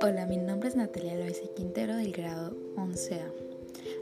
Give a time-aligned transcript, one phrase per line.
[0.00, 3.30] Hola, mi nombre es Natalia Loaiza Quintero del grado 11A.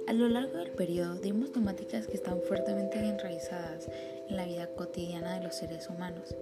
[0.07, 3.89] A lo largo del periodo dimos temáticas que están fuertemente enraizadas
[4.29, 6.37] en la vida cotidiana de los seres humanos.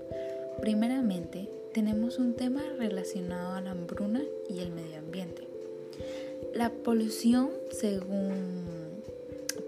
[0.61, 5.49] Primeramente, tenemos un tema relacionado a la hambruna y el medio ambiente.
[6.55, 8.65] La polución, según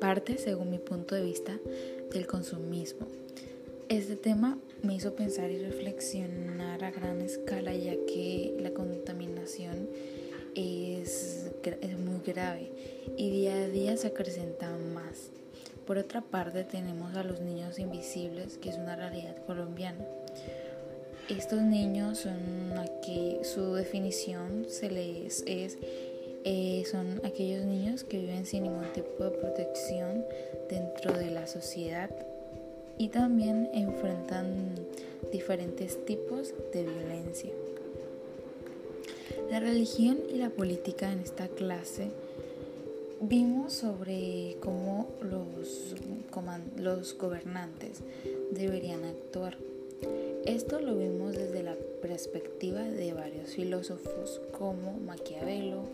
[0.00, 1.58] parte, según mi punto de vista,
[2.12, 3.06] del consumismo.
[3.90, 9.88] Este tema me hizo pensar y reflexionar a gran escala ya que la contaminación
[10.54, 12.70] es, es muy grave
[13.16, 15.30] y día a día se acrecenta más.
[15.88, 20.06] Por otra parte tenemos a los niños invisibles, que es una realidad colombiana.
[21.28, 25.78] Estos niños son aquí, su definición se les es
[26.44, 30.24] eh, son aquellos niños que viven sin ningún tipo de protección
[30.68, 32.08] dentro de la sociedad
[33.00, 34.74] y también enfrentan
[35.32, 37.50] diferentes tipos de violencia.
[39.50, 42.10] La religión y la política en esta clase
[43.22, 45.94] vimos sobre cómo los,
[46.76, 48.02] los gobernantes
[48.50, 49.56] deberían actuar.
[50.44, 55.84] Esto lo vimos desde la perspectiva de varios filósofos como Maquiavelo,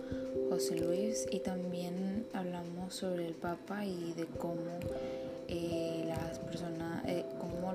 [0.51, 4.81] José Luis y también hablamos sobre el Papa y de cómo
[5.49, 7.25] eh, las personas, eh,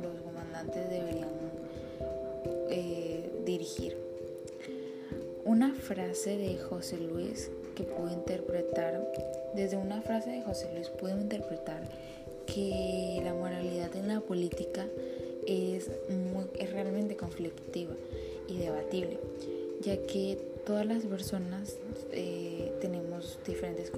[0.01, 1.29] los comandantes deberían
[2.69, 3.97] eh, dirigir.
[5.43, 9.11] Una frase de José Luis que puedo interpretar,
[9.55, 11.89] desde una frase de José Luis puedo interpretar
[12.45, 14.85] que la moralidad en la política
[15.47, 15.89] es,
[16.59, 17.93] es realmente conflictiva
[18.47, 19.19] y debatible,
[19.81, 21.77] ya que todas las personas
[22.11, 23.91] eh, tenemos diferentes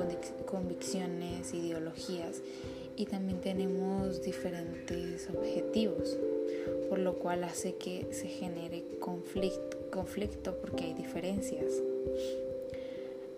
[0.46, 2.42] convicciones, ideologías
[2.96, 6.18] y también tenemos diferentes objetivos,
[6.90, 11.82] por lo cual hace que se genere conflicto, porque hay diferencias.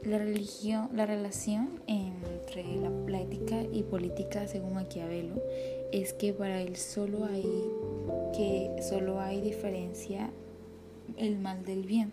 [0.04, 2.64] La religión, la relación entre
[3.08, 5.42] la, ética y política, según Maquiavelo,
[5.92, 7.44] es que para él solo hay
[8.36, 10.30] que solo hay diferencia
[11.18, 12.12] el mal del bien.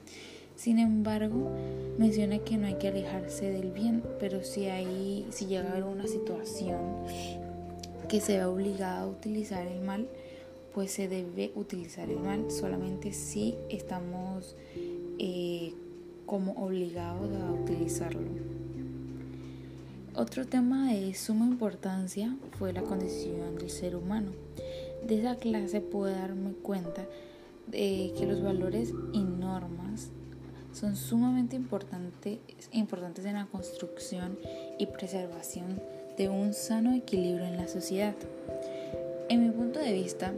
[0.56, 1.50] Sin embargo,
[1.98, 5.84] menciona que no hay que alejarse del bien, pero si hay, si llega a haber
[5.84, 6.78] una situación
[8.08, 10.06] que se ve obligada a utilizar el mal,
[10.74, 14.56] pues se debe utilizar el mal solamente si estamos
[15.18, 15.74] eh,
[16.26, 18.20] como obligados a utilizarlo.
[20.14, 24.32] Otro tema de suma importancia fue la condición del ser humano.
[25.06, 27.06] De esa clase pude darme cuenta
[27.66, 30.10] de que los valores y normas
[30.82, 34.36] son sumamente importantes en la construcción
[34.80, 35.80] y preservación
[36.18, 38.16] de un sano equilibrio en la sociedad.
[39.28, 40.32] En mi punto de vista,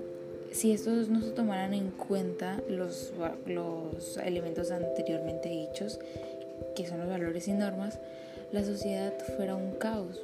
[0.53, 3.15] si estos no se tomaran en cuenta los,
[3.47, 5.99] los elementos anteriormente dichos,
[6.77, 7.99] que son los valores y normas,
[8.53, 10.21] la sociedad fuera un caos,